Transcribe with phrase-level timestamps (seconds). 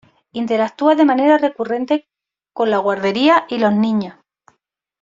[0.31, 2.07] Interactúa de manera recurrente
[2.55, 4.15] con la guardería y los niños.